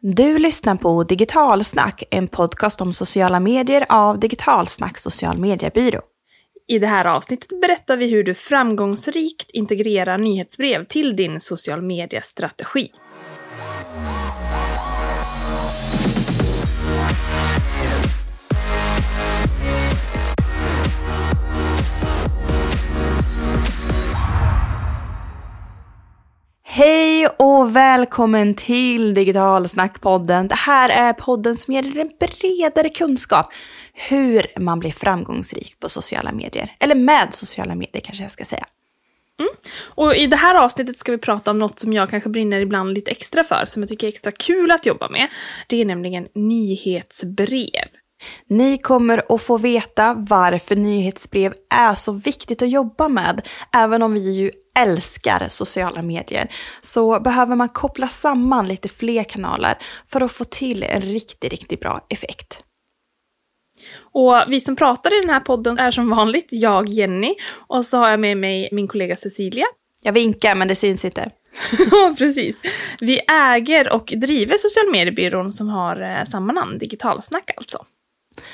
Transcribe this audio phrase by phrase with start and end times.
[0.00, 6.00] Du lyssnar på Digitalsnack, en podcast om sociala medier av Digitalsnack social mediebyrå.
[6.68, 12.88] I det här avsnittet berättar vi hur du framgångsrikt integrerar nyhetsbrev till din social media-strategi.
[26.78, 30.48] Hej och välkommen till Digitalsnackpodden.
[30.48, 33.46] Det här är podden som ger dig en bredare kunskap
[33.94, 36.76] hur man blir framgångsrik på sociala medier.
[36.80, 38.64] Eller med sociala medier kanske jag ska säga.
[39.40, 39.50] Mm.
[39.94, 42.94] Och i det här avsnittet ska vi prata om något som jag kanske brinner ibland
[42.94, 45.28] lite extra för, som jag tycker är extra kul att jobba med.
[45.66, 47.88] Det är nämligen nyhetsbrev.
[48.48, 54.14] Ni kommer att få veta varför nyhetsbrev är så viktigt att jobba med, även om
[54.14, 56.48] vi ju älskar sociala medier,
[56.80, 61.80] så behöver man koppla samman lite fler kanaler för att få till en riktigt, riktigt
[61.80, 62.62] bra effekt.
[64.00, 67.34] Och vi som pratar i den här podden är som vanligt jag, Jenny,
[67.66, 69.66] och så har jag med mig min kollega Cecilia.
[70.02, 71.30] Jag vinkar, men det syns inte.
[72.18, 72.60] Precis.
[73.00, 77.84] Vi äger och driver social mediebyrån som har eh, samma namn, Digitalsnack alltså.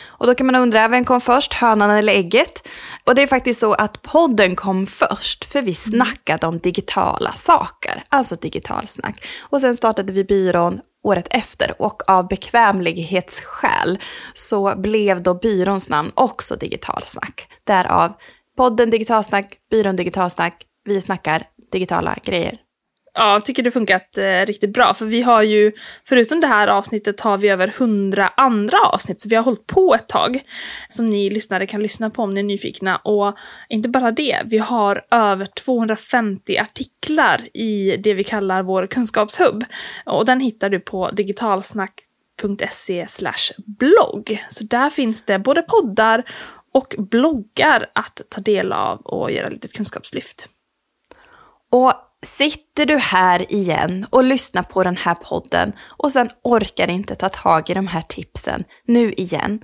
[0.07, 2.69] Och då kan man undra, vem kom först, hönan eller ägget?
[3.05, 8.05] Och det är faktiskt så att podden kom först, för vi snackade om digitala saker,
[8.09, 9.25] alltså digitalsnack.
[9.41, 13.99] Och sen startade vi byrån året efter och av bekvämlighetsskäl
[14.35, 17.49] så blev då byråns namn också digitalsnack.
[17.65, 18.13] Därav
[18.57, 22.64] podden digitalsnack, byrån digitalsnack, vi snackar digitala grejer.
[23.17, 24.95] Ja, jag tycker det funkat eh, riktigt bra.
[24.95, 25.73] För vi har ju,
[26.05, 29.21] förutom det här avsnittet, har vi över hundra andra avsnitt.
[29.21, 30.43] Så vi har hållit på ett tag.
[30.89, 32.97] Som ni lyssnare kan lyssna på om ni är nyfikna.
[32.97, 33.37] Och
[33.69, 39.65] inte bara det, vi har över 250 artiklar i det vi kallar vår kunskapshubb.
[40.07, 43.07] Och den hittar du på digitalsnack.se
[43.67, 44.45] blogg.
[44.49, 46.25] Så där finns det både poddar
[46.73, 50.49] och bloggar att ta del av och göra lite kunskapslyft.
[51.71, 51.93] Och
[52.25, 57.29] Sitter du här igen och lyssnar på den här podden och sen orkar inte ta
[57.29, 59.61] tag i de här tipsen nu igen?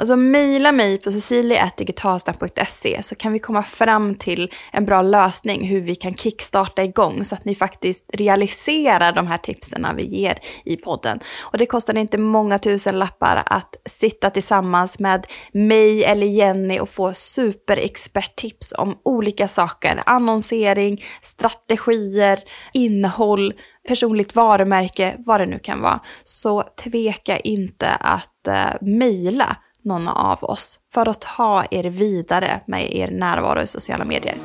[0.00, 5.80] Alltså mejla mig på cecilia.digitalsnack.se så kan vi komma fram till en bra lösning hur
[5.80, 10.76] vi kan kickstarta igång så att ni faktiskt realiserar de här tipsen vi ger i
[10.76, 11.20] podden.
[11.40, 16.88] Och det kostar inte många tusen lappar att sitta tillsammans med mig eller Jenny och
[16.88, 20.02] få superexperttips om olika saker.
[20.06, 22.40] Annonsering, strategier,
[22.72, 23.54] innehåll,
[23.88, 26.00] personligt varumärke, vad det nu kan vara.
[26.24, 32.96] Så tveka inte att eh, mejla någon av oss för att ta er vidare med
[32.96, 34.36] er närvaro i sociala medier.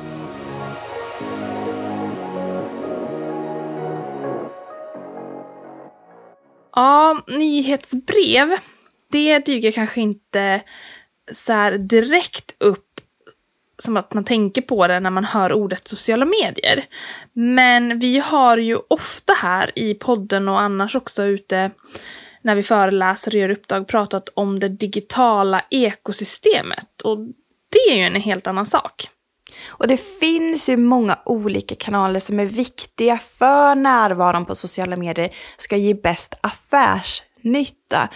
[6.72, 8.56] Ja, nyhetsbrev,
[9.12, 10.60] det dyker kanske inte
[11.32, 12.82] så direkt upp
[13.78, 16.84] som att man tänker på det när man hör ordet sociala medier.
[17.32, 21.70] Men vi har ju ofta här i podden och annars också ute
[22.46, 27.02] när vi föreläser och gör uppdrag pratat om det digitala ekosystemet.
[27.02, 27.18] Och
[27.72, 29.08] det är ju en helt annan sak.
[29.66, 35.34] Och det finns ju många olika kanaler som är viktiga för närvaron på sociala medier
[35.56, 38.08] ska ge bäst affärsnytta.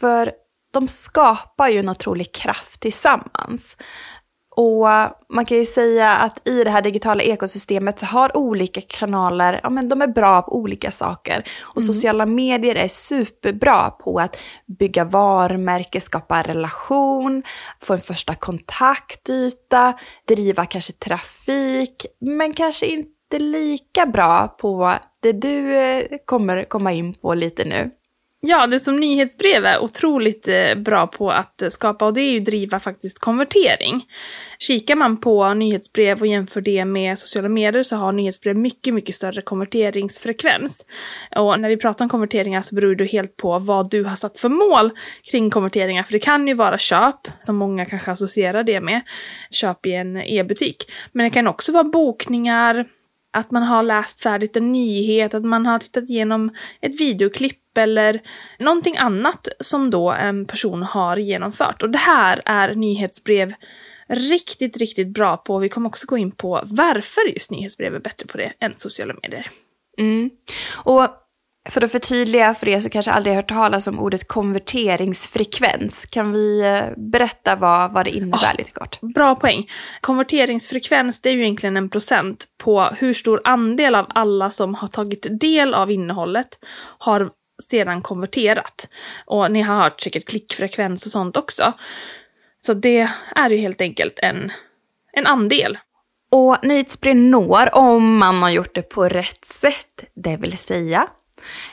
[0.00, 0.32] För
[0.72, 3.76] de skapar ju en otrolig kraft tillsammans.
[4.56, 4.88] Och
[5.28, 9.70] man kan ju säga att i det här digitala ekosystemet så har olika kanaler, ja
[9.70, 11.44] men de är bra på olika saker.
[11.62, 11.94] Och mm.
[11.94, 14.40] sociala medier är superbra på att
[14.78, 17.42] bygga varumärke, skapa relation,
[17.82, 19.94] få en första kontaktyta,
[20.28, 24.92] driva kanske trafik, men kanske inte lika bra på
[25.22, 27.90] det du eh, kommer komma in på lite nu.
[28.46, 32.30] Ja, det som nyhetsbrev är otroligt eh, bra på att eh, skapa och det är
[32.30, 34.04] ju driva faktiskt konvertering.
[34.58, 39.14] Kikar man på nyhetsbrev och jämför det med sociala medier så har nyhetsbrev mycket, mycket
[39.14, 40.84] större konverteringsfrekvens.
[41.36, 44.38] Och när vi pratar om konverteringar så beror det helt på vad du har satt
[44.38, 44.90] för mål
[45.30, 46.02] kring konverteringar.
[46.02, 49.00] För det kan ju vara köp, som många kanske associerar det med,
[49.50, 50.90] köp i en e-butik.
[51.12, 52.86] Men det kan också vara bokningar,
[53.32, 56.50] att man har läst färdigt en nyhet, att man har tittat igenom
[56.80, 58.22] ett videoklipp eller
[58.58, 61.82] någonting annat som då en person har genomfört.
[61.82, 63.54] Och det här är nyhetsbrev
[64.08, 65.58] riktigt, riktigt bra på.
[65.58, 69.14] Vi kommer också gå in på varför just nyhetsbrev är bättre på det än sociala
[69.22, 69.46] medier.
[69.98, 70.30] Mm.
[70.72, 71.08] Och
[71.68, 76.60] för att förtydliga för er som kanske aldrig hört talas om ordet konverteringsfrekvens, kan vi
[76.60, 79.00] eh, berätta vad, vad det innebär oh, lite kort?
[79.00, 79.70] Bra poäng.
[80.00, 84.88] Konverteringsfrekvens, det är ju egentligen en procent på hur stor andel av alla som har
[84.88, 86.48] tagit del av innehållet
[86.98, 87.30] har
[87.62, 88.88] sedan konverterat.
[89.26, 91.72] Och ni har hört säkert klickfrekvens och sånt också.
[92.66, 94.52] Så det är ju helt enkelt en,
[95.12, 95.78] en andel.
[96.30, 101.08] Och nyhetsbrev når, om man har gjort det på rätt sätt, det vill säga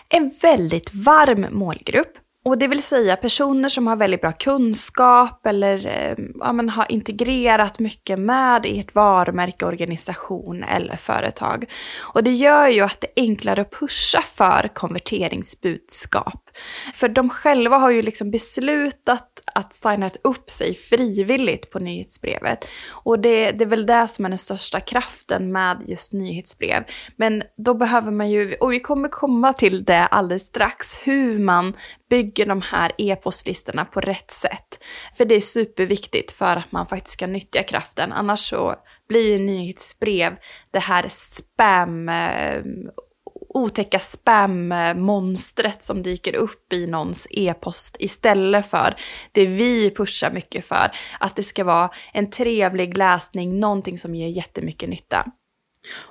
[0.10, 5.88] en väldigt varm målgrupp och det vill säga personer som har väldigt bra kunskap eller
[5.88, 11.66] eh, ja, men har integrerat mycket med ert varumärke, organisation eller företag.
[12.00, 16.49] Och det gör ju att det är enklare att pusha för konverteringsbudskap.
[16.94, 22.70] För de själva har ju liksom beslutat att signa upp sig frivilligt på nyhetsbrevet.
[22.90, 26.84] Och det, det är väl det som är den största kraften med just nyhetsbrev.
[27.16, 31.74] Men då behöver man ju, och vi kommer komma till det alldeles strax, hur man
[32.10, 34.80] bygger de här e-postlistorna på rätt sätt.
[35.18, 38.12] För det är superviktigt för att man faktiskt ska nyttja kraften.
[38.12, 38.76] Annars så
[39.08, 40.38] blir nyhetsbrev
[40.72, 42.62] det här spam eh,
[43.50, 48.96] otäcka spammonstret som dyker upp i någons e-post istället för
[49.32, 54.28] det vi pushar mycket för, att det ska vara en trevlig läsning, någonting som ger
[54.28, 55.26] jättemycket nytta.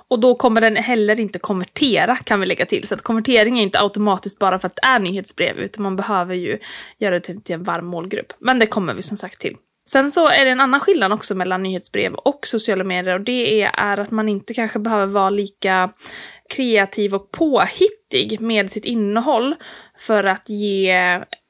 [0.07, 2.87] Och då kommer den heller inte konvertera kan vi lägga till.
[2.87, 6.35] Så att konvertering är inte automatiskt bara för att det är nyhetsbrev, utan man behöver
[6.35, 6.59] ju
[6.97, 8.33] göra det till en varm målgrupp.
[8.39, 9.55] Men det kommer vi som sagt till.
[9.91, 13.61] Sen så är det en annan skillnad också mellan nyhetsbrev och sociala medier och det
[13.63, 15.93] är att man inte kanske behöver vara lika
[16.49, 19.55] kreativ och påhittig med sitt innehåll
[19.97, 20.89] för att ge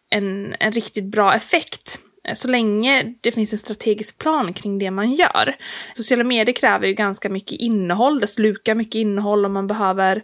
[0.10, 2.00] en, en riktigt bra effekt.
[2.28, 5.56] Eh, så länge det finns en strategisk plan kring det man gör.
[5.96, 10.22] Sociala medier kräver ju ganska mycket innehåll, det slukar mycket innehåll och man behöver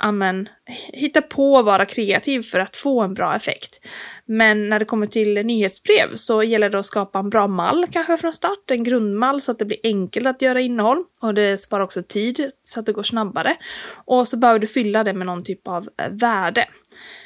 [0.00, 0.48] amen,
[0.92, 3.80] hitta på och vara kreativ för att få en bra effekt.
[4.26, 8.16] Men när det kommer till nyhetsbrev så gäller det att skapa en bra mall kanske
[8.16, 11.84] från start, en grundmall så att det blir enkelt att göra innehåll och det sparar
[11.84, 13.56] också tid så att det går snabbare.
[14.04, 16.68] Och så behöver du fylla det med någon typ av eh, värde.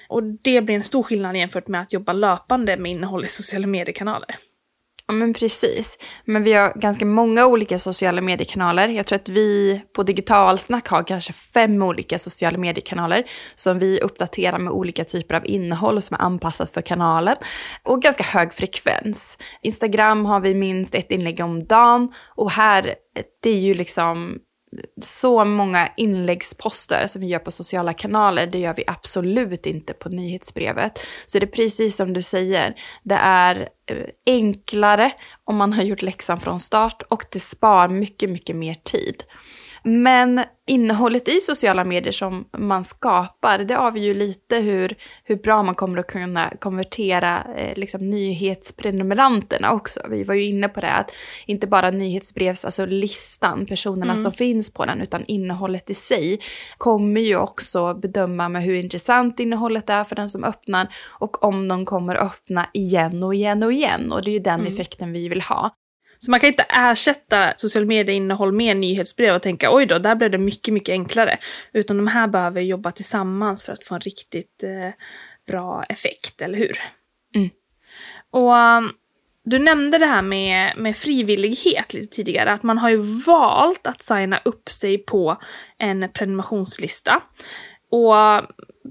[0.09, 3.67] Och det blir en stor skillnad jämfört med att jobba löpande med innehåll i sociala
[3.67, 4.37] mediekanaler.
[5.07, 5.99] Ja men precis.
[6.25, 8.89] Men vi har ganska många olika sociala mediekanaler.
[8.89, 13.25] Jag tror att vi på Digitalsnack har kanske fem olika sociala mediekanaler
[13.55, 17.37] som vi uppdaterar med olika typer av innehåll som är anpassat för kanalen.
[17.83, 19.39] Och ganska hög frekvens.
[19.63, 22.95] Instagram har vi minst ett inlägg om dagen och här,
[23.43, 24.39] det är ju liksom
[25.03, 30.09] så många inläggsposter som vi gör på sociala kanaler, det gör vi absolut inte på
[30.09, 31.07] nyhetsbrevet.
[31.27, 35.13] Så det är precis som du säger, det är eh, enklare
[35.45, 39.25] om man har gjort läxan från start och det spar mycket, mycket mer tid.
[39.87, 45.63] Men innehållet i sociala medier som man skapar, det avgör ju lite hur, hur bra
[45.63, 50.01] man kommer att kunna konvertera eh, liksom, nyhetsprenumeranterna också.
[50.11, 51.11] Vi var ju inne på det, att
[51.47, 54.17] inte bara nyhetsbrevs, alltså listan, personerna mm.
[54.17, 56.41] som finns på den, utan innehållet i sig
[56.79, 61.69] kommer ju också bedöma med hur intressant innehållet är för den som öppnar och om
[61.69, 64.13] de kommer öppna igen och igen och igen.
[64.13, 64.73] Och det är ju den mm.
[64.73, 65.71] effekten vi vill ha.
[66.25, 70.31] Så man kan inte ersätta social media-innehåll med nyhetsbrev och tänka oj då, där blev
[70.31, 71.39] det mycket, mycket enklare.
[71.73, 74.91] Utan de här behöver jobba tillsammans för att få en riktigt eh,
[75.47, 76.79] bra effekt, eller hur?
[77.35, 77.51] Mm.
[78.31, 78.93] Och um,
[79.45, 84.03] du nämnde det här med, med frivillighet lite tidigare, att man har ju valt att
[84.03, 85.37] signa upp sig på
[85.79, 87.23] en prenumerationslista.
[87.95, 88.15] Och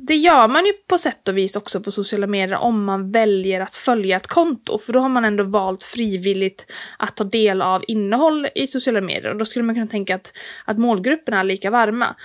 [0.07, 3.61] det gör man ju på sätt och vis också på sociala medier om man väljer
[3.61, 6.66] att följa ett konto, för då har man ändå valt frivilligt
[6.99, 9.31] att ta del av innehåll i sociala medier.
[9.31, 10.33] Och då skulle man kunna tänka att,
[10.66, 12.16] att målgrupperna är lika varma.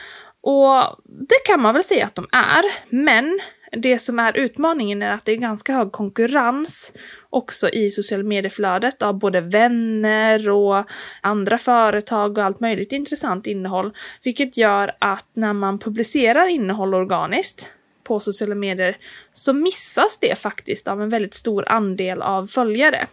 [0.40, 2.64] Och det kan man väl säga att de är,
[2.94, 3.40] men
[3.72, 6.92] det som är utmaningen är att det är ganska hög konkurrens
[7.30, 10.84] också i sociala medieflödet av både vänner och
[11.22, 13.92] andra företag och allt möjligt intressant innehåll.
[14.22, 17.66] Vilket gör att när man publicerar innehåll organiskt
[18.04, 18.96] på sociala medier
[19.32, 23.06] så missas det faktiskt av en väldigt stor andel av följare.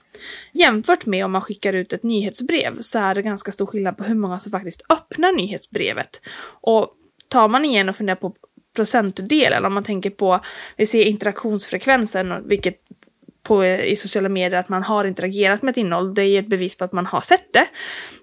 [0.54, 4.04] Jämfört med om man skickar ut ett nyhetsbrev så är det ganska stor skillnad på
[4.04, 6.22] hur många som faktiskt öppnar nyhetsbrevet.
[6.62, 6.94] Och
[7.28, 8.36] tar man igen och funderar på
[8.76, 10.40] procentdelen, om man tänker på,
[10.78, 12.76] vi ser interaktionsfrekvensen, vilket
[13.46, 16.78] på, i sociala medier att man har interagerat med ett innehåll, det är ett bevis
[16.78, 17.68] på att man har sett det.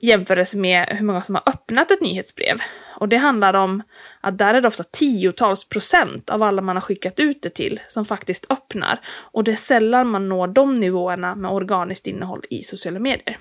[0.01, 2.59] Jämförelse med hur många som har öppnat ett nyhetsbrev.
[2.97, 3.83] Och det handlar om
[4.21, 7.81] att där är det ofta tiotals procent av alla man har skickat ut det till
[7.89, 9.01] som faktiskt öppnar.
[9.09, 13.39] Och det är sällan man når de nivåerna med organiskt innehåll i sociala medier.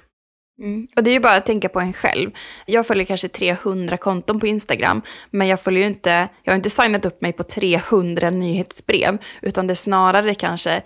[0.59, 0.87] Mm.
[0.95, 2.31] Och det är ju bara att tänka på en själv.
[2.65, 6.69] Jag följer kanske 300 konton på Instagram, men jag följer ju inte, jag har inte
[6.69, 10.83] signat upp mig på 300 nyhetsbrev, utan det är snarare kanske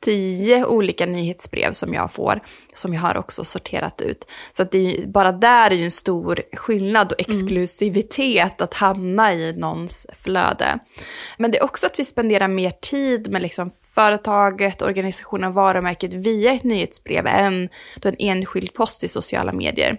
[0.00, 2.40] tio olika nyhetsbrev som jag får,
[2.74, 4.26] som jag har också sorterat ut.
[4.56, 7.36] Så att det är, bara där är ju en stor skillnad och mm.
[7.36, 8.64] exklusivitet mm.
[8.64, 10.78] att hamna i någons flöde.
[11.38, 16.52] Men det är också att vi spenderar mer tid med liksom företaget, organisationen, varumärket via
[16.52, 19.98] ett nyhetsbrev än då en enskild post i sociala medier.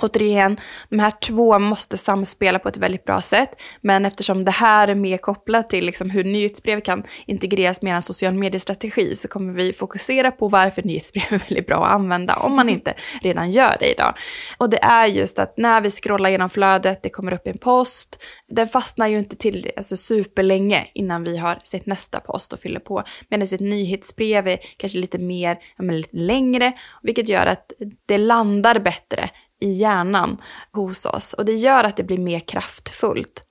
[0.00, 0.56] Återigen,
[0.88, 4.94] de här två måste samspela på ett väldigt bra sätt, men eftersom det här är
[4.94, 9.72] mer kopplat till liksom hur nyhetsbrev kan integreras med en social mediestrategi så kommer vi
[9.72, 13.92] fokusera på varför nyhetsbrev är väldigt bra att använda om man inte redan gör det
[13.92, 14.14] idag.
[14.58, 18.18] Och det är just att när vi scrollar genom flödet, det kommer upp en post,
[18.48, 22.80] den fastnar ju inte till alltså superlänge innan vi har sett nästa post och fyller
[22.80, 23.02] på.
[23.28, 27.72] Medan ett nyhetsbrev är kanske lite mer, ja, men lite längre, vilket gör att
[28.06, 30.38] det landar bättre i hjärnan
[30.72, 33.44] hos oss och det gör att det blir mer kraftfullt.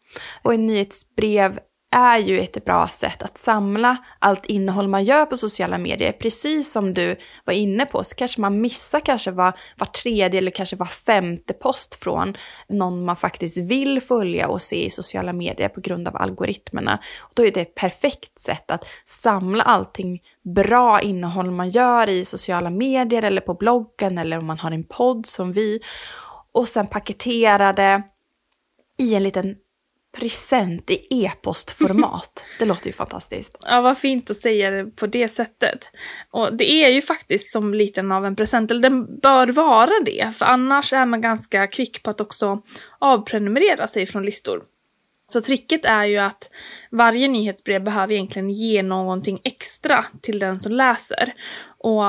[0.43, 1.59] Och ett nyhetsbrev
[1.97, 6.11] är ju ett bra sätt att samla allt innehåll man gör på sociala medier.
[6.11, 10.51] Precis som du var inne på så kanske man missar kanske var, var tredje eller
[10.51, 12.37] kanske var femte post från
[12.69, 16.99] någon man faktiskt vill följa och se i sociala medier på grund av algoritmerna.
[17.19, 20.21] Och då är det ett perfekt sätt att samla allting
[20.55, 24.83] bra innehåll man gör i sociala medier eller på bloggen eller om man har en
[24.83, 25.79] podd som vi
[26.51, 28.03] och sen paketera det
[28.97, 29.55] i en liten
[30.17, 32.43] present i e-postformat.
[32.59, 33.57] Det låter ju fantastiskt.
[33.65, 35.91] Ja, vad fint att säga det på det sättet.
[36.31, 40.35] Och det är ju faktiskt som lite av en present, eller den bör vara det,
[40.35, 42.61] för annars är man ganska kvick på att också
[42.99, 44.63] avprenumerera sig från listor.
[45.27, 46.49] Så tricket är ju att
[46.91, 51.33] varje nyhetsbrev behöver egentligen ge någonting extra till den som läser.
[51.79, 52.03] Och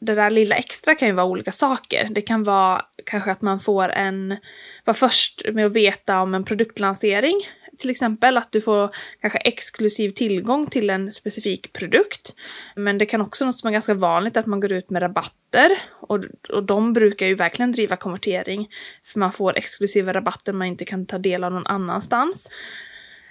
[0.00, 2.08] det där lilla extra kan ju vara olika saker.
[2.10, 4.36] Det kan vara kanske att man får en,
[4.84, 10.10] var först med att veta om en produktlansering till exempel att du får kanske exklusiv
[10.10, 12.34] tillgång till en specifik produkt.
[12.76, 15.82] Men det kan också något som är ganska vanligt att man går ut med rabatter
[16.00, 18.68] och, och de brukar ju verkligen driva konvertering
[19.04, 22.48] för man får exklusiva rabatter man inte kan ta del av någon annanstans.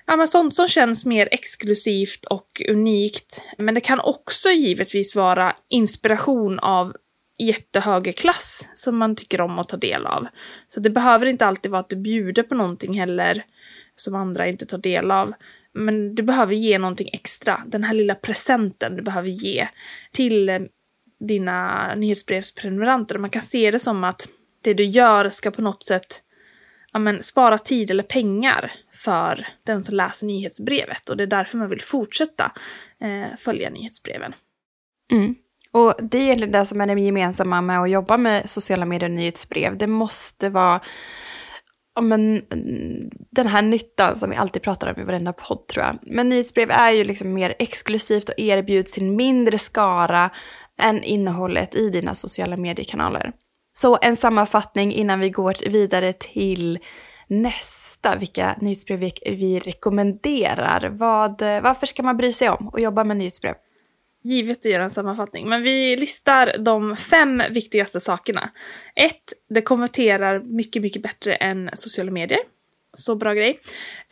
[0.05, 3.41] Ja, men sånt som känns mer exklusivt och unikt.
[3.57, 6.93] Men det kan också givetvis vara inspiration av
[7.37, 10.27] jättehögerklass som man tycker om att ta del av.
[10.67, 13.43] Så det behöver inte alltid vara att du bjuder på någonting heller
[13.99, 15.33] som andra inte tar del av.
[15.73, 17.63] Men du behöver ge någonting extra.
[17.67, 19.67] Den här lilla presenten du behöver ge
[20.11, 20.59] till eh,
[21.19, 23.17] dina nyhetsbrevsprenumeranter.
[23.17, 24.27] Man kan se det som att
[24.61, 26.21] det du gör ska på något sätt
[26.93, 31.09] ja, men, spara tid eller pengar för den som läser nyhetsbrevet.
[31.09, 32.51] Och det är därför man vill fortsätta
[33.01, 34.33] eh, följa nyhetsbreven.
[35.11, 35.35] Mm.
[35.71, 39.09] Och det är egentligen det som är det gemensamma med att jobba med sociala medier
[39.09, 39.77] och nyhetsbrev.
[39.77, 40.81] Det måste vara
[41.97, 42.41] ja, men,
[43.31, 45.97] den här nyttan som vi alltid pratar om i varenda podd tror jag.
[46.01, 50.29] Men nyhetsbrev är ju liksom mer exklusivt och erbjuds till mindre skara
[50.81, 53.31] än innehållet i dina sociala mediekanaler.
[53.73, 56.79] Så en sammanfattning innan vi går vidare till
[57.27, 60.89] nästa, vilka nyhetsbrev vi, rekommenderar.
[60.89, 63.55] Vad, varför ska man bry sig om och jobba med nyhetsbrev?
[64.23, 68.49] Givet att göra en sammanfattning, men vi listar de fem viktigaste sakerna.
[68.95, 72.39] Ett, det konverterar mycket, mycket bättre än sociala medier.
[72.93, 73.59] Så bra grej.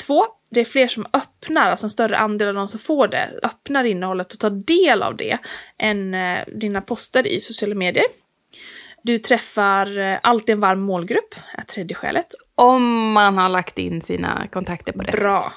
[0.06, 3.40] Två, det är fler som öppnar, alltså en större andel av de som får det,
[3.44, 5.38] öppnar innehållet och tar del av det
[5.78, 8.06] än eh, dina poster i sociala medier.
[9.02, 12.26] Du träffar eh, alltid en varm målgrupp, är tredje skälet.
[12.56, 15.54] Om man har lagt in sina kontakter på det Bra.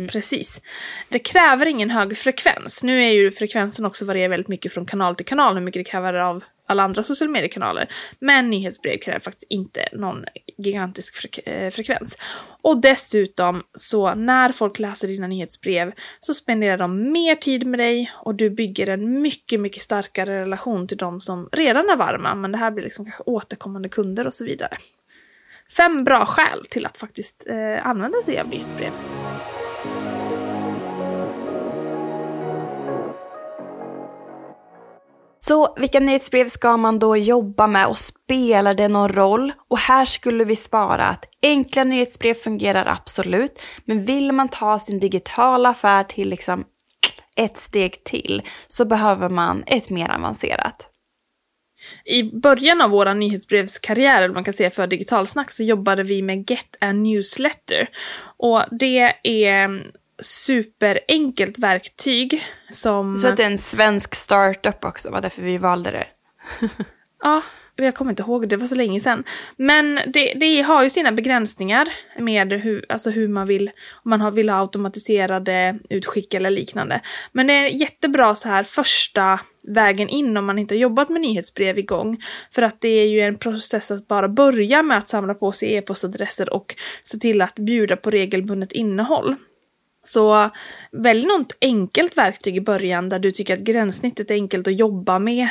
[0.00, 0.08] Mm.
[0.08, 0.60] Precis.
[1.08, 2.82] Det kräver ingen hög frekvens.
[2.82, 5.90] Nu är ju frekvensen också varierar väldigt mycket från kanal till kanal, hur mycket det
[5.90, 7.92] kräver av alla andra sociala mediekanaler.
[8.18, 10.24] Men nyhetsbrev kräver faktiskt inte någon
[10.58, 12.16] gigantisk frek eh, frekvens.
[12.62, 18.12] Och dessutom, så när folk läser dina nyhetsbrev så spenderar de mer tid med dig
[18.14, 22.52] och du bygger en mycket, mycket starkare relation till de som redan är varma, men
[22.52, 24.76] det här blir liksom kanske återkommande kunder och så vidare.
[25.76, 28.90] Fem bra skäl till att faktiskt eh, använda sig av nyhetsbrev.
[35.44, 39.52] Så vilka nyhetsbrev ska man då jobba med och spelar det någon roll?
[39.68, 45.00] Och här skulle vi spara att enkla nyhetsbrev fungerar absolut, men vill man ta sin
[45.00, 46.64] digitala affär till liksom
[47.36, 50.86] ett steg till så behöver man ett mer avancerat.
[52.04, 56.50] I början av vår nyhetsbrevskarriär, eller man kan säga för Digitalsnack, så jobbade vi med
[56.50, 57.88] Get a Newsletter.
[58.38, 63.18] Och det är superenkelt verktyg som...
[63.18, 66.06] Så att det är en svensk startup också, var därför vi valde det.
[67.22, 67.42] ja,
[67.84, 69.24] jag kommer inte ihåg, det var så länge sedan.
[69.56, 73.70] Men det, det har ju sina begränsningar med hur, alltså hur man vill,
[74.04, 77.00] om man har, vill ha automatiserade utskick eller liknande.
[77.32, 81.20] Men det är jättebra så här första vägen in om man inte har jobbat med
[81.20, 82.22] nyhetsbrev igång.
[82.50, 85.74] För att det är ju en process att bara börja med att samla på sig
[85.74, 89.36] e-postadresser och se till att bjuda på regelbundet innehåll.
[90.02, 90.50] Så
[90.92, 95.18] välj något enkelt verktyg i början där du tycker att gränssnittet är enkelt att jobba
[95.18, 95.48] med.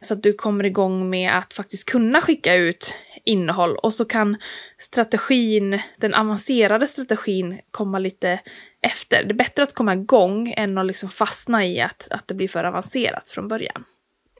[0.00, 2.94] Så att du kommer igång med att faktiskt kunna skicka ut
[3.24, 4.36] innehåll och så kan
[4.78, 8.40] strategin, den avancerade strategin komma lite
[8.82, 9.24] efter.
[9.24, 12.48] Det är bättre att komma igång än att liksom fastna i att, att det blir
[12.48, 13.84] för avancerat från början.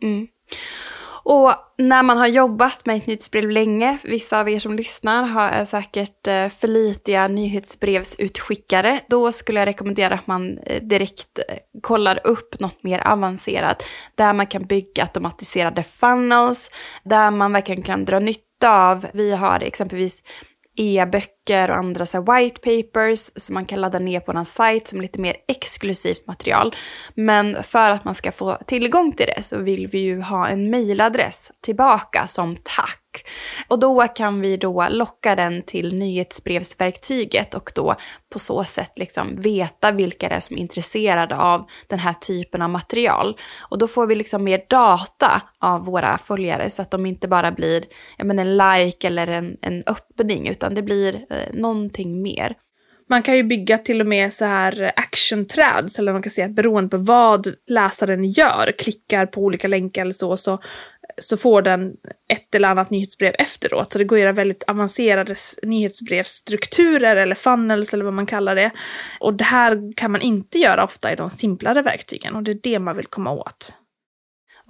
[0.02, 0.28] Mm.
[1.22, 5.64] Och när man har jobbat med ett nyhetsbrev länge, vissa av er som lyssnar har
[5.64, 12.60] säkert eh, förlitliga nyhetsbrevsutskickare, då skulle jag rekommendera att man eh, direkt eh, kollar upp
[12.60, 16.70] något mer avancerat, där man kan bygga automatiserade funnels,
[17.04, 20.22] där man verkligen kan dra nytta av, vi har exempelvis
[20.80, 25.00] e-böcker och andra så white papers som man kan ladda ner på någon sajt som
[25.00, 26.74] lite mer exklusivt material.
[27.14, 30.70] Men för att man ska få tillgång till det så vill vi ju ha en
[30.70, 32.99] mailadress tillbaka som tack
[33.68, 37.96] och då kan vi då locka den till nyhetsbrevsverktyget och då
[38.32, 42.62] på så sätt liksom veta vilka det är som är intresserade av den här typen
[42.62, 43.36] av material.
[43.58, 47.52] Och då får vi liksom mer data av våra följare så att de inte bara
[47.52, 47.84] blir
[48.18, 52.56] menar, en like eller en, en öppning utan det blir eh, någonting mer.
[53.10, 56.90] Man kan ju bygga till och med så här actionträd, eller man kan säga beroende
[56.90, 60.58] på vad läsaren gör, klickar på olika länkar eller så, så
[61.18, 61.92] så får den
[62.32, 63.92] ett eller annat nyhetsbrev efteråt.
[63.92, 68.70] Så det går att göra väldigt avancerade nyhetsbrevsstrukturer eller funnels eller vad man kallar det.
[69.20, 72.58] Och det här kan man inte göra ofta i de simplare verktygen och det är
[72.62, 73.74] det man vill komma åt.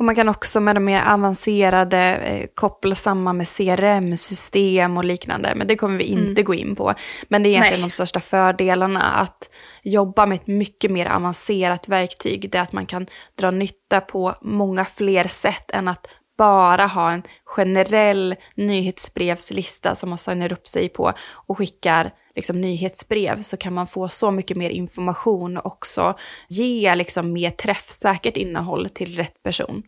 [0.01, 5.53] Och man kan också med de mer avancerade eh, koppla samman med CRM-system och liknande.
[5.57, 6.45] Men det kommer vi inte mm.
[6.45, 6.95] gå in på.
[7.29, 7.89] Men det är egentligen Nej.
[7.89, 9.51] de största fördelarna att
[9.83, 12.51] jobba med ett mycket mer avancerat verktyg.
[12.51, 13.07] Det är att man kan
[13.39, 16.07] dra nytta på många fler sätt än att
[16.41, 21.13] bara ha en generell nyhetsbrevslista som man signar upp sig på
[21.47, 26.19] och skickar liksom, nyhetsbrev så kan man få så mycket mer information och också
[26.49, 29.83] ge liksom, mer träffsäkert innehåll till rätt person.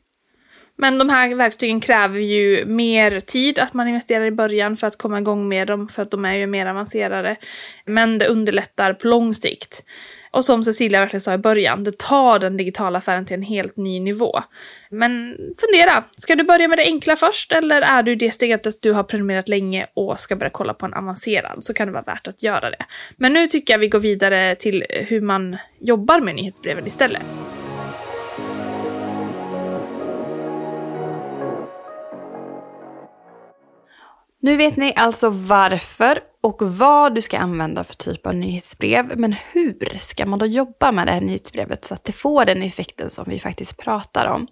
[0.78, 4.98] Men de här verktygen kräver ju mer tid att man investerar i början för att
[4.98, 7.36] komma igång med dem, för att de är ju mer avancerade.
[7.86, 9.84] Men det underlättar på lång sikt.
[10.32, 13.76] Och som Cecilia verkligen sa i början, det tar den digitala affären till en helt
[13.76, 14.40] ny nivå.
[14.90, 18.66] Men fundera, ska du börja med det enkla först eller är du i det steget
[18.66, 21.92] att du har prenumererat länge och ska börja kolla på en avancerad så kan det
[21.92, 22.84] vara värt att göra det.
[23.16, 27.22] Men nu tycker jag vi går vidare till hur man jobbar med nyhetsbreven istället.
[34.44, 39.18] Nu vet ni alltså varför och vad du ska använda för typ av nyhetsbrev.
[39.18, 42.62] Men hur ska man då jobba med det här nyhetsbrevet så att det får den
[42.62, 44.46] effekten som vi faktiskt pratar om?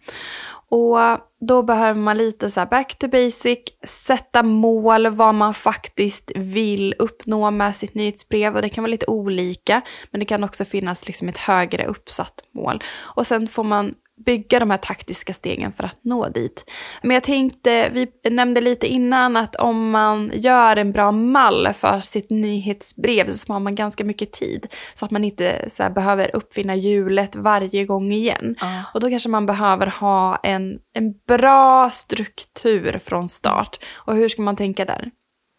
[0.68, 0.98] Och
[1.40, 6.94] då behöver man lite så här back to basic, sätta mål, vad man faktiskt vill
[6.98, 8.56] uppnå med sitt nyhetsbrev.
[8.56, 12.34] Och det kan vara lite olika, men det kan också finnas liksom ett högre uppsatt
[12.54, 12.82] mål.
[12.98, 13.94] Och sen får man
[14.26, 16.70] bygga de här taktiska stegen för att nå dit.
[17.02, 22.00] Men jag tänkte, vi nämnde lite innan att om man gör en bra mall för
[22.00, 24.66] sitt nyhetsbrev så sparar man ganska mycket tid.
[24.94, 28.56] Så att man inte här, behöver uppfinna hjulet varje gång igen.
[28.62, 28.94] Uh.
[28.94, 33.78] Och då kanske man behöver ha en, en bra struktur från start.
[33.94, 35.10] Och hur ska man tänka där?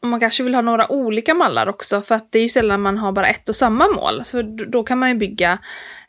[0.02, 2.98] Man kanske vill ha några olika mallar också för att det är ju sällan man
[2.98, 4.26] har bara ett och samma mål.
[4.26, 5.58] Så då kan man ju bygga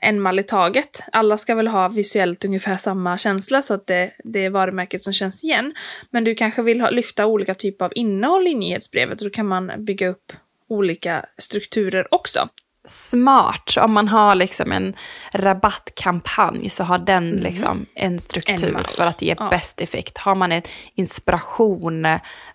[0.00, 1.02] en mall i taget.
[1.12, 5.12] Alla ska väl ha visuellt ungefär samma känsla så att det, det är varumärket som
[5.12, 5.74] känns igen.
[6.10, 9.46] Men du kanske vill ha, lyfta olika typer av innehåll i nyhetsbrevet och då kan
[9.46, 10.32] man bygga upp
[10.68, 12.48] olika strukturer också
[12.84, 13.76] smart.
[13.76, 14.94] Om man har liksom en
[15.32, 17.42] rabattkampanj så har den mm.
[17.42, 19.48] liksom en struktur en för att ge ja.
[19.50, 20.18] bäst effekt.
[20.18, 20.62] Har man en
[20.94, 22.06] inspiration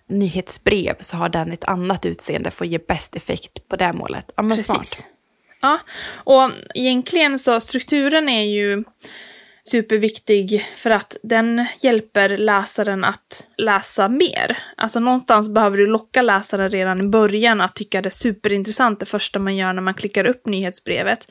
[0.08, 4.32] nyhetsbrev så har den ett annat utseende för att ge bäst effekt på det målet.
[4.36, 4.66] Ja, men Precis.
[4.66, 5.06] smart.
[5.60, 5.78] Ja,
[6.24, 8.84] och egentligen så strukturen är ju
[9.64, 14.58] superviktig för att den hjälper läsaren att läsa mer.
[14.76, 19.06] Alltså någonstans behöver du locka läsaren redan i början att tycka det är superintressant det
[19.06, 21.28] första man gör när man klickar upp nyhetsbrevet.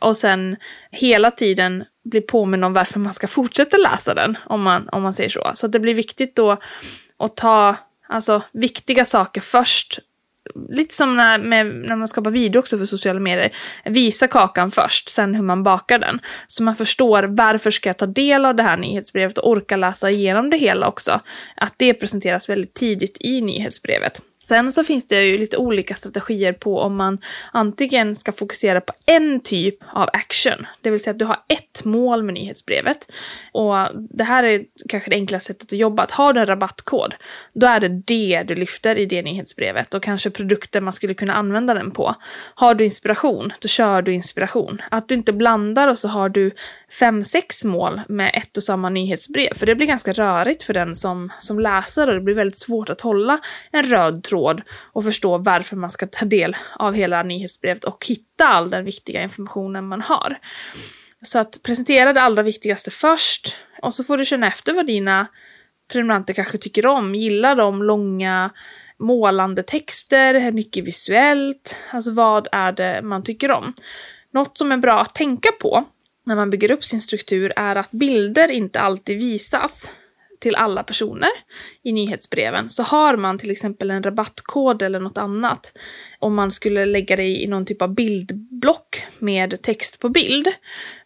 [0.00, 0.56] Och sen
[0.90, 5.12] hela tiden bli påminn om varför man ska fortsätta läsa den, om man, om man
[5.12, 5.50] säger så.
[5.54, 6.56] Så det blir viktigt då
[7.18, 7.76] att ta
[8.08, 10.00] alltså, viktiga saker först
[10.68, 13.52] lite som när, med, när man skapar video också för sociala medier,
[13.84, 16.20] visa kakan först, sen hur man bakar den.
[16.46, 20.10] Så man förstår varför ska jag ta del av det här nyhetsbrevet och orka läsa
[20.10, 21.20] igenom det hela också.
[21.56, 24.22] Att det presenteras väldigt tidigt i nyhetsbrevet.
[24.48, 27.18] Sen så finns det ju lite olika strategier på om man
[27.52, 31.67] antingen ska fokusera på en typ av action, det vill säga att du har ett
[31.84, 33.10] mål med nyhetsbrevet.
[33.52, 33.74] Och
[34.10, 37.14] det här är kanske det enklaste sättet att jobba, att har du en rabattkod,
[37.52, 41.34] då är det det du lyfter i det nyhetsbrevet och kanske produkter man skulle kunna
[41.34, 42.14] använda den på.
[42.54, 44.82] Har du inspiration, då kör du inspiration.
[44.90, 46.50] Att du inte blandar och så har du
[47.00, 50.94] fem, sex mål med ett och samma nyhetsbrev, för det blir ganska rörigt för den
[50.94, 53.40] som, som läser och det blir väldigt svårt att hålla
[53.72, 54.62] en röd tråd tråd
[54.92, 59.22] och förstå varför man ska ta del av hela nyhetsbrevet och hitta all den viktiga
[59.22, 60.38] informationen man har.
[61.22, 65.26] Så att presentera det allra viktigaste först och så får du känna efter vad dina
[65.92, 67.14] prenumeranter kanske tycker om.
[67.14, 68.50] Gillar de långa
[68.98, 71.76] målande texter, mycket visuellt?
[71.90, 73.74] Alltså vad är det man tycker om?
[74.32, 75.84] Något som är bra att tänka på
[76.26, 79.90] när man bygger upp sin struktur är att bilder inte alltid visas
[80.40, 81.30] till alla personer
[81.82, 82.68] i nyhetsbreven.
[82.68, 85.72] Så har man till exempel en rabattkod eller något annat,
[86.18, 90.48] om man skulle lägga det i någon typ av bildblock med text på bild,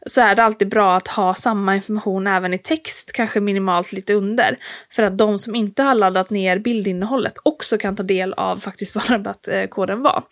[0.07, 4.15] så är det alltid bra att ha samma information även i text, kanske minimalt lite
[4.15, 4.59] under.
[4.91, 8.95] För att de som inte har laddat ner bildinnehållet också kan ta del av faktiskt
[8.95, 10.23] vad rabattkoden var.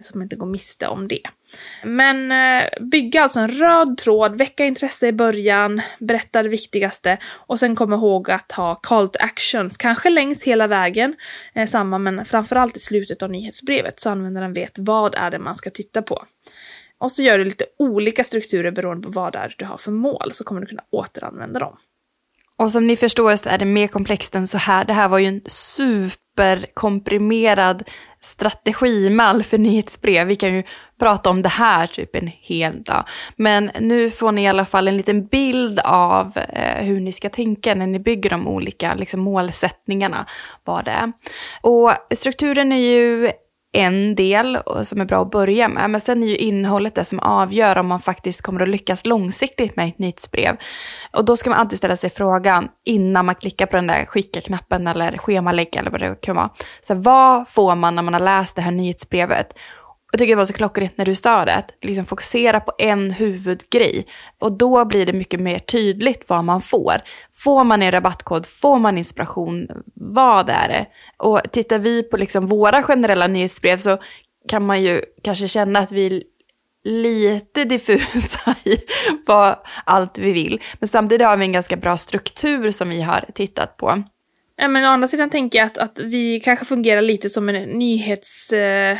[0.00, 1.22] Så att man inte går miste om det.
[1.84, 7.58] Men eh, bygga alltså en röd tråd, väcka intresse i början, berätta det viktigaste och
[7.58, 11.14] sen kom ihåg att ha call to actions, kanske längs hela vägen,
[11.54, 15.56] eh, samma men framförallt i slutet av nyhetsbrevet så användaren vet vad är det man
[15.56, 16.24] ska titta på.
[16.98, 19.90] Och så gör du lite olika strukturer beroende på vad det är du har för
[19.90, 21.76] mål så kommer du kunna återanvända dem.
[22.58, 24.84] Och som ni förstår så är det mer komplext än så här.
[24.84, 27.82] Det här var ju en superkomprimerad
[28.20, 30.26] strategimall för nyhetsbrev.
[30.26, 30.62] Vi kan ju
[30.98, 33.04] prata om det här typ en hel dag.
[33.36, 37.28] Men nu får ni i alla fall en liten bild av eh, hur ni ska
[37.28, 40.26] tänka när ni bygger de olika liksom, målsättningarna.
[40.64, 41.12] Vad det är.
[41.60, 43.30] Och strukturen är ju
[43.76, 45.90] en del som är bra att börja med.
[45.90, 49.76] Men sen är ju innehållet det som avgör om man faktiskt kommer att lyckas långsiktigt
[49.76, 50.56] med ett nyhetsbrev.
[51.12, 54.86] Och då ska man alltid ställa sig frågan innan man klickar på den där skicka-knappen
[54.86, 56.50] eller schemalägga eller vad det kan vara.
[56.82, 59.52] Så vad får man när man har läst det här nyhetsbrevet?
[60.12, 63.10] Jag tycker det var så klockrent när du sa det, att liksom fokusera på en
[63.10, 64.06] huvudgrej.
[64.38, 66.94] Och då blir det mycket mer tydligt vad man får.
[67.34, 68.46] Får man en rabattkod?
[68.46, 69.68] Får man inspiration?
[69.94, 70.86] Vad är det?
[71.16, 73.98] Och tittar vi på liksom våra generella nyhetsbrev så
[74.48, 76.22] kan man ju kanske känna att vi är
[76.84, 78.76] lite diffusa i
[79.26, 80.62] vad allt vi vill.
[80.78, 84.02] Men samtidigt har vi en ganska bra struktur som vi har tittat på.
[84.56, 87.62] Ja, men å andra sidan tänker jag att, att vi kanske fungerar lite som en
[87.62, 88.52] nyhets...
[88.52, 88.98] Eh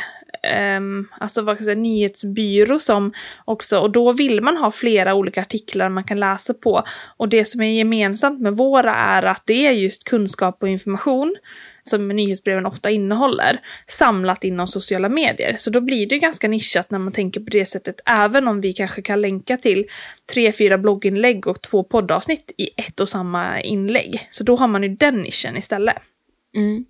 [0.77, 3.13] um, alltså vad ska jag säga, nyhetsbyrå som
[3.45, 6.83] också, och då vill man ha flera olika artiklar man kan läsa på.
[7.17, 11.35] Och det som är gemensamt med våra är att det är just kunskap och information
[11.83, 15.55] som nyhetsbreven ofta innehåller, samlat inom sociala medier.
[15.57, 18.73] Så då blir det ganska nischat när man tänker på det sättet, även om vi
[18.73, 19.85] kanske kan länka till
[20.33, 24.27] tre, fyra blogginlägg och två poddavsnitt i ett och samma inlägg.
[24.29, 26.16] Så då har man ju den nischen istället.
[26.55, 26.85] Mm.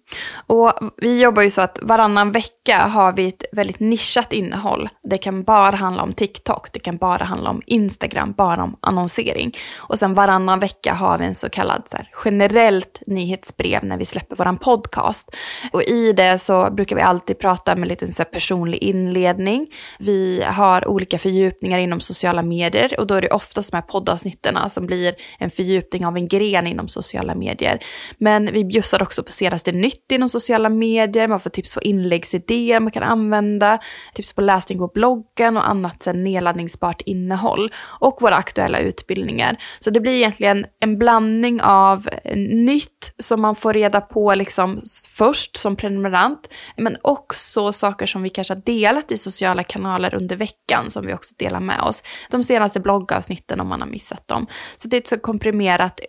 [0.47, 4.89] Och vi jobbar ju så att varannan vecka har vi ett väldigt nischat innehåll.
[5.03, 9.57] Det kan bara handla om TikTok, det kan bara handla om Instagram, bara om annonsering.
[9.77, 14.05] Och sen varannan vecka har vi en så kallad så här, generellt nyhetsbrev när vi
[14.05, 15.35] släpper våran podcast.
[15.71, 19.67] Och i det så brukar vi alltid prata med lite så här personlig inledning.
[19.99, 24.69] Vi har olika fördjupningar inom sociala medier och då är det oftast de här poddavsnitten
[24.69, 27.79] som blir en fördjupning av en gren inom sociala medier.
[28.17, 32.79] Men vi bjussar också på senaste nytt inom sociala medier, man får tips på inläggsidéer
[32.79, 33.79] man kan använda,
[34.13, 39.57] tips på läsning på bloggen och annat sen nedladdningsbart innehåll och våra aktuella utbildningar.
[39.79, 45.57] Så det blir egentligen en blandning av nytt som man får reda på liksom först
[45.57, 50.89] som prenumerant, men också saker som vi kanske har delat i sociala kanaler under veckan
[50.89, 52.03] som vi också delar med oss.
[52.31, 54.47] De senaste bloggavsnitten om man har missat dem.
[54.75, 55.99] Så det är ett så komprimerat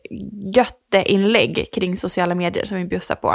[0.54, 3.27] götteinlägg kring sociala medier som vi bjussar på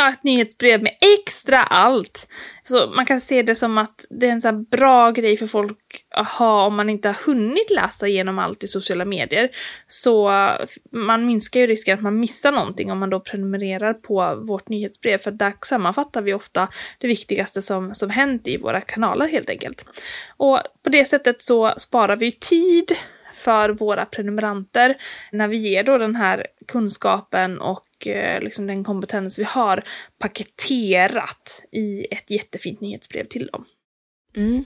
[0.00, 2.28] ja, ett nyhetsbrev med extra allt.
[2.62, 6.04] Så man kan se det som att det är en sån bra grej för folk
[6.10, 9.50] att ha om man inte har hunnit läsa igenom allt i sociala medier.
[9.86, 14.34] Så eh, man minskar ju risken att man missar någonting om man då prenumererar på
[14.42, 15.18] vårt nyhetsbrev.
[15.18, 19.84] För där sammanfattar vi ofta det viktigaste som, som hänt i våra kanaler helt enkelt.
[20.36, 22.92] Och på det sättet så sparar vi tid
[23.34, 24.96] för våra prenumeranter
[25.32, 29.84] när vi ger då den här kunskapen och och eh, liksom den kompetens vi har
[30.18, 33.64] paketerat i ett jättefint nyhetsbrev till dem.
[34.36, 34.64] Mm.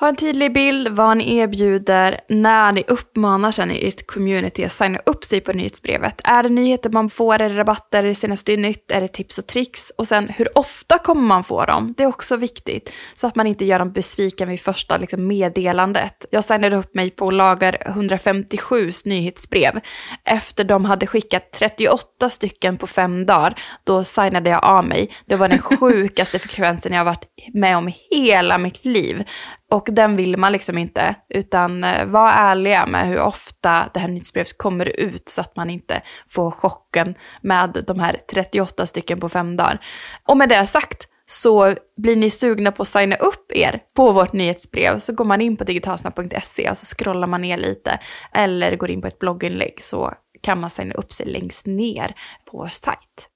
[0.00, 4.72] Ha en tydlig bild vad ni erbjuder när ni uppmanar sen i ert community att
[4.72, 6.20] signa upp sig på nyhetsbrevet.
[6.24, 9.38] Är det nyheter man får, är det rabatter, är det senaste nytt, är det tips
[9.38, 9.92] och tricks?
[9.98, 11.94] Och sen hur ofta kommer man få dem?
[11.96, 12.92] Det är också viktigt.
[13.14, 16.26] Så att man inte gör dem besviken vid första liksom, meddelandet.
[16.30, 19.80] Jag signade upp mig på lager 157 nyhetsbrev.
[20.24, 25.10] Efter de hade skickat 38 stycken på fem dagar, då signade jag av mig.
[25.26, 27.24] Det var den sjukaste frekvensen jag har varit
[27.54, 29.24] med om hela mitt liv.
[29.70, 34.08] Och den vill man liksom inte, utan eh, var ärliga med hur ofta det här
[34.08, 39.28] nyhetsbrevet kommer ut så att man inte får chocken med de här 38 stycken på
[39.28, 39.80] fem dagar.
[40.26, 44.32] Och med det sagt så blir ni sugna på att signa upp er på vårt
[44.32, 47.98] nyhetsbrev så går man in på digitalsnabb.se och så scrollar man ner lite
[48.32, 52.14] eller går in på ett blogginlägg så kan man signa upp sig längst ner
[52.50, 53.29] på vår sajt.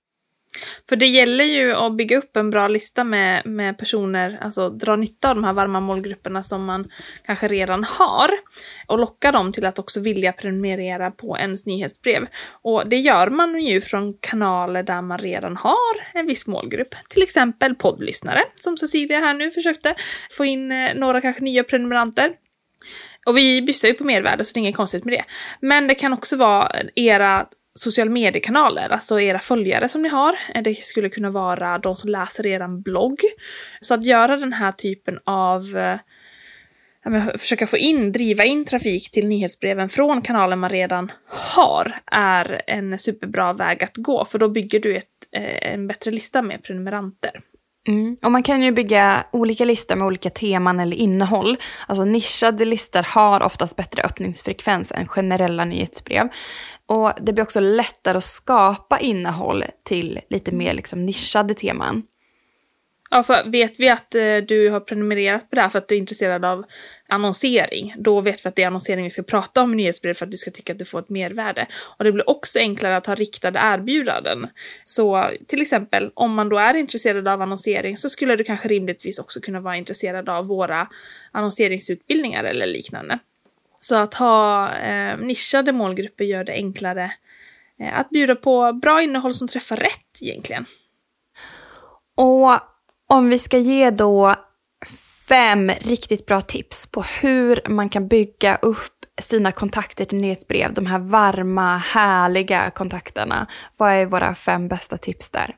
[0.89, 4.97] För det gäller ju att bygga upp en bra lista med, med personer, alltså dra
[4.97, 6.91] nytta av de här varma målgrupperna som man
[7.27, 8.31] kanske redan har
[8.87, 12.27] och locka dem till att också vilja prenumerera på ens nyhetsbrev.
[12.63, 16.95] Och det gör man ju från kanaler där man redan har en viss målgrupp.
[17.09, 19.95] Till exempel poddlyssnare, som Cecilia här nu försökte
[20.31, 22.33] få in eh, några kanske nya prenumeranter.
[23.27, 25.25] Och vi byssar ju på mervärde så det är inget konstigt med det.
[25.61, 27.47] Men det kan också vara era
[27.79, 30.39] sociala mediekanaler, alltså era följare som ni har.
[30.55, 33.21] Eh, det skulle kunna vara de som läser er blogg.
[33.81, 35.99] Så att göra den här typen av eh,
[37.39, 42.99] försöka få in, driva in trafik till nyhetsbreven från kanaler man redan har är en
[42.99, 45.05] superbra väg att gå, för då bygger du ett,
[45.37, 47.41] eh, en bättre lista med prenumeranter.
[47.89, 48.17] Mm.
[48.23, 51.57] Och man kan ju bygga olika listor med olika teman eller innehåll.
[51.87, 56.29] Alltså nischade listor har oftast bättre öppningsfrekvens än generella nyhetsbrev.
[56.87, 62.03] Och det blir också lättare att skapa innehåll till lite mer liksom nischade teman.
[63.11, 65.95] Ja, för vet vi att eh, du har prenumererat på det här för att du
[65.95, 66.65] är intresserad av
[67.09, 70.27] annonsering, då vet vi att det är annonsering vi ska prata om i nyhetsbrevet för
[70.27, 71.67] att du ska tycka att du får ett mervärde.
[71.99, 74.47] Och det blir också enklare att ha riktade erbjudanden.
[74.85, 79.19] Så till exempel, om man då är intresserad av annonsering så skulle du kanske rimligtvis
[79.19, 80.89] också kunna vara intresserad av våra
[81.33, 83.19] annonseringsutbildningar eller liknande.
[83.85, 87.13] Så att ha eh, nischade målgrupper gör det enklare
[87.81, 90.65] eh, att bjuda på bra innehåll som träffar rätt egentligen.
[92.17, 92.53] Och
[93.09, 94.35] om vi ska ge då
[95.29, 100.87] fem riktigt bra tips på hur man kan bygga upp sina kontakter till nyhetsbrev, de
[100.87, 103.47] här varma, härliga kontakterna.
[103.77, 105.57] Vad är våra fem bästa tips där?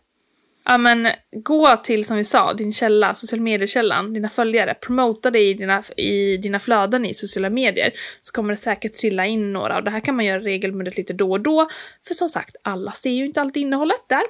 [0.68, 1.08] Ja men
[1.44, 5.82] gå till, som vi sa, din källa, social medier-källan, dina följare, promota det i dina,
[5.96, 9.76] i dina flöden i sociala medier, så kommer det säkert trilla in några.
[9.76, 11.68] Och det här kan man göra regelbundet lite då och då,
[12.06, 14.22] för som sagt, alla ser ju inte alltid innehållet där.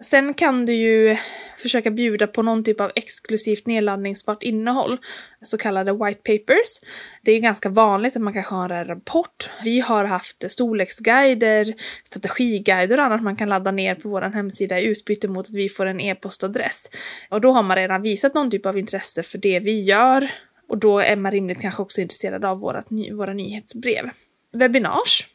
[0.00, 1.16] Sen kan du ju
[1.58, 4.98] försöka bjuda på någon typ av exklusivt nedladdningsbart innehåll,
[5.42, 6.80] så kallade white papers.
[7.22, 9.50] Det är ju ganska vanligt att man kanske har en rapport.
[9.64, 11.74] Vi har haft storleksguider,
[12.04, 15.68] strategiguider och annat man kan ladda ner på vår hemsida i utbyte mot att vi
[15.68, 16.90] får en e-postadress.
[17.30, 20.30] Och då har man redan visat någon typ av intresse för det vi gör
[20.68, 24.10] och då är man rimligt kanske också intresserad av vårat, våra nyhetsbrev.
[24.52, 25.26] Webinars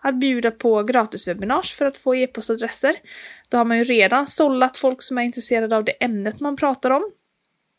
[0.00, 2.96] att bjuda på gratiswebinars för att få e-postadresser.
[3.48, 6.90] Då har man ju redan sållat folk som är intresserade av det ämnet man pratar
[6.90, 7.10] om.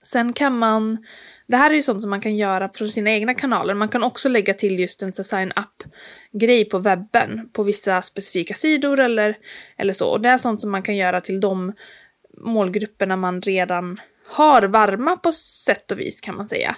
[0.03, 1.05] Sen kan man,
[1.47, 4.03] det här är ju sånt som man kan göra från sina egna kanaler, man kan
[4.03, 9.37] också lägga till just en sign-up-grej på webben på vissa specifika sidor eller,
[9.77, 10.09] eller så.
[10.09, 11.73] Och det är sånt som man kan göra till de
[12.37, 16.75] målgrupperna man redan har varma på sätt och vis kan man säga.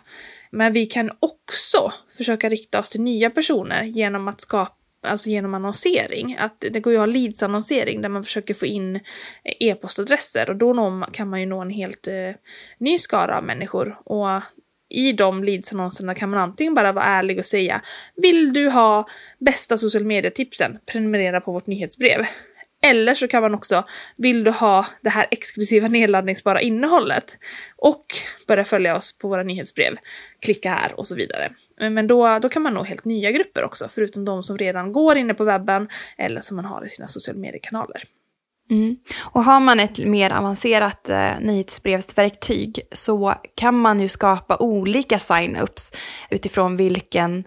[0.51, 5.53] Men vi kan också försöka rikta oss till nya personer genom att skapa alltså genom
[5.53, 6.35] annonsering.
[6.39, 8.99] Att det går ju att ha leads-annonsering där man försöker få in
[9.59, 12.31] e-postadresser och då kan man ju nå en helt eh,
[12.77, 13.97] ny skara av människor.
[14.05, 14.41] Och
[14.89, 17.81] i de leads-annonserna kan man antingen bara vara ärlig och säga
[18.15, 19.07] Vill du ha
[19.39, 20.77] bästa social media-tipsen?
[20.85, 22.25] Prenumerera på vårt nyhetsbrev.
[22.85, 23.83] Eller så kan man också,
[24.17, 27.37] vill du ha det här exklusiva nedladdningsbara innehållet
[27.77, 28.05] och
[28.47, 29.95] börja följa oss på våra nyhetsbrev,
[30.39, 31.49] klicka här och så vidare.
[31.77, 35.17] Men då, då kan man nå helt nya grupper också, förutom de som redan går
[35.17, 38.03] inne på webben eller som man har i sina sociala mediekanaler.
[38.69, 38.97] Mm.
[39.19, 45.95] Och har man ett mer avancerat eh, nyhetsbrevsverktyg så kan man ju skapa olika sign-ups
[46.29, 47.43] utifrån vilken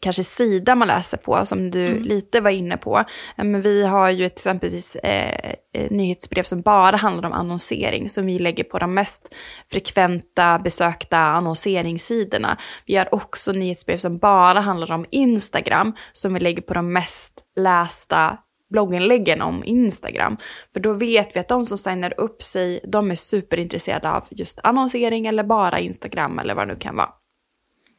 [0.00, 2.02] kanske sida man läser på, som du mm.
[2.02, 3.04] lite var inne på.
[3.36, 8.38] Men vi har ju exempelvis eh, eh, nyhetsbrev som bara handlar om annonsering, som vi
[8.38, 9.34] lägger på de mest
[9.72, 12.56] frekventa besökta annonseringssidorna.
[12.86, 17.32] Vi har också nyhetsbrev som bara handlar om Instagram, som vi lägger på de mest
[17.56, 18.38] lästa
[18.72, 20.36] blogginläggen om Instagram.
[20.72, 24.60] För då vet vi att de som signar upp sig, de är superintresserade av just
[24.62, 27.10] annonsering eller bara Instagram eller vad det nu kan vara.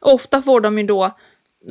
[0.02, 1.18] Ofta får de ju då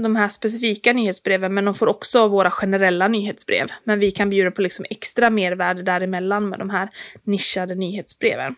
[0.03, 3.69] de här specifika nyhetsbreven, men de får också våra generella nyhetsbrev.
[3.85, 6.89] Men vi kan bjuda på liksom extra mervärde däremellan med de här
[7.25, 8.55] nischade nyhetsbreven.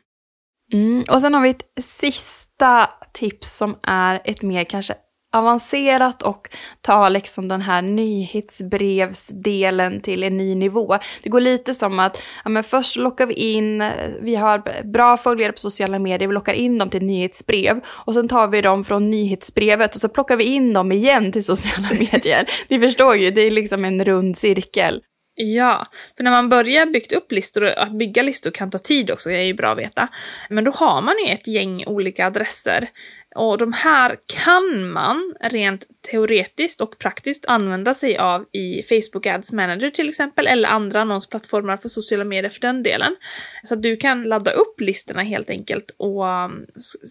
[0.72, 4.94] Mm, och sen har vi ett sista tips som är ett mer kanske
[5.34, 6.48] avancerat och
[6.80, 10.98] ta liksom den här nyhetsbrevsdelen till en ny nivå.
[11.22, 13.84] Det går lite som att ja, men först lockar vi in,
[14.20, 18.28] vi har bra följare på sociala medier, vi lockar in dem till nyhetsbrev och sen
[18.28, 22.46] tar vi dem från nyhetsbrevet och så plockar vi in dem igen till sociala medier.
[22.68, 25.02] Ni förstår ju, det är liksom en rund cirkel.
[25.36, 29.28] Ja, för när man börjar bygga upp listor, att bygga listor kan ta tid också,
[29.28, 30.08] det är ju bra att veta.
[30.50, 32.88] Men då har man ju ett gäng olika adresser
[33.34, 39.52] och de här kan man rent teoretiskt och praktiskt använda sig av i Facebook Ads
[39.52, 43.16] Manager till exempel, eller andra annonsplattformar för sociala medier för den delen.
[43.64, 46.64] Så att du kan ladda upp listorna helt enkelt och um,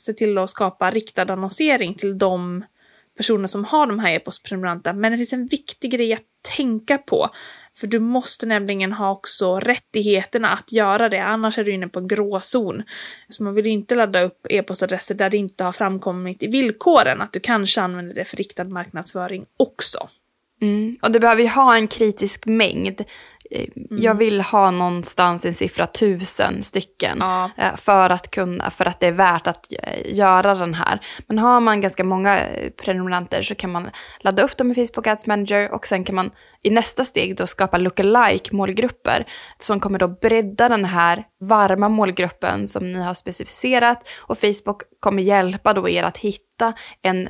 [0.06, 2.64] se till att skapa riktad annonsering till de
[3.18, 5.00] personer som har de här e-postprenumeranterna.
[5.00, 6.24] Men det finns en viktig grej att
[6.58, 7.30] tänka på.
[7.76, 12.00] För du måste nämligen ha också rättigheterna att göra det, annars är du inne på
[12.00, 12.84] en gråzon.
[13.30, 17.34] Så man vill inte ladda upp e-postadresser där det inte har framkommit i villkoren att
[17.34, 20.08] du kanske använder det för riktad marknadsföring också.
[20.62, 20.98] Mm.
[21.02, 23.04] Och det behöver ju ha en kritisk mängd.
[23.54, 24.02] Mm.
[24.02, 27.50] Jag vill ha någonstans en siffra tusen stycken ja.
[27.58, 29.68] Eh, för, att kunna, för att det är värt att
[30.06, 31.00] göra den här.
[31.28, 33.90] Men har man ganska många eh, prenumeranter så kan man
[34.20, 36.32] ladda upp dem i Facebook Ads Manager och sen kan man
[36.64, 39.26] i nästa steg då skapa lookalike målgrupper
[39.58, 45.24] som kommer då bredda den här varma målgruppen som ni har specificerat och Facebook kommer
[45.24, 47.30] hjälpa då er att hitta en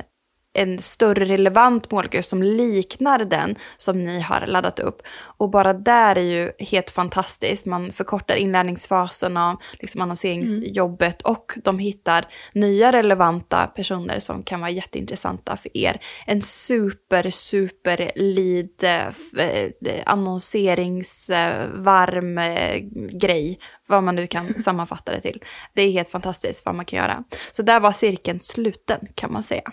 [0.54, 5.02] en större relevant målgrupp som liknar den som ni har laddat upp.
[5.16, 7.66] Och bara där är ju helt fantastiskt.
[7.66, 11.32] Man förkortar inlärningsfasen av liksom annonseringsjobbet mm.
[11.32, 16.00] och de hittar nya relevanta personer som kan vara jätteintressanta för er.
[16.26, 19.08] En super, super lead eh,
[20.06, 22.76] annonseringsvarm eh,
[23.20, 25.42] grej vad man nu kan sammanfatta det till.
[25.74, 27.24] Det är helt fantastiskt vad man kan göra.
[27.52, 29.72] Så där var cirkeln sluten kan man säga.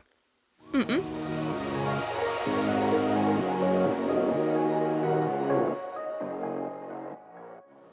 [0.73, 1.01] Mm -mm.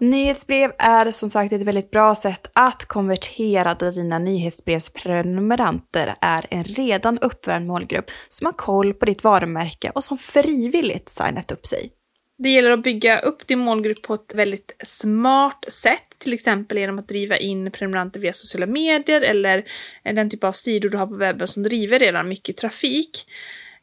[0.01, 6.65] Nyhetsbrev är som sagt ett väldigt bra sätt att konvertera då dina nyhetsbrevsprenumeranter är en
[6.65, 11.98] redan uppvärmd målgrupp som har koll på ditt varumärke och som frivilligt signat upp sig.
[12.39, 16.99] Det gäller att bygga upp din målgrupp på ett väldigt smart sätt, till exempel genom
[16.99, 19.65] att driva in prenumeranter via sociala medier eller
[20.03, 23.27] den typ av sidor du har på webben som driver redan mycket trafik.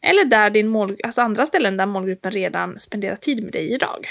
[0.01, 4.05] Eller där din mål, alltså andra ställen där målgruppen redan spenderar tid med dig idag.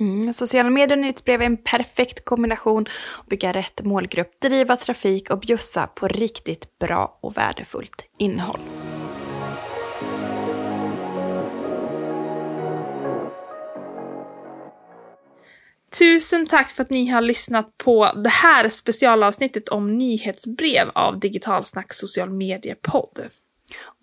[0.00, 2.86] Mm, sociala medier och nyhetsbrev är en perfekt kombination
[3.20, 8.60] att bygga rätt målgrupp, driva trafik och bjussa på riktigt bra och värdefullt innehåll.
[15.98, 21.92] Tusen tack för att ni har lyssnat på det här specialavsnittet om nyhetsbrev av Digitalsnack
[21.92, 23.20] social mediepodd.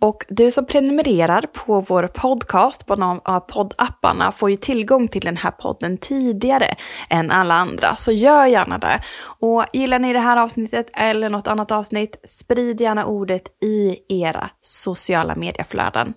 [0.02, 5.22] Och du som prenumererar på vår podcast på någon av poddapparna får ju tillgång till
[5.22, 6.76] den här podden tidigare
[7.10, 9.04] än alla andra, så gör gärna det.
[9.40, 14.50] Och gillar ni det här avsnittet eller något annat avsnitt, sprid gärna ordet i era
[14.62, 16.14] sociala medieflöden.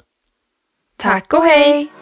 [0.97, 1.93] Tack och hej!